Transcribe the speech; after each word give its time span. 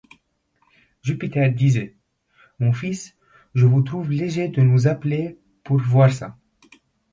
Jupiter 1.03 1.51
disait: 1.51 1.95
Mon 2.57 2.73
fils, 2.73 3.15
je 3.53 3.67
vous 3.67 3.83
trouve 3.83 4.09
léger 4.09 4.47
de 4.47 4.63
nous 4.63 4.87
appeler 4.87 5.37
pour 5.63 5.77
voir 5.77 6.11
ça. 6.11 6.39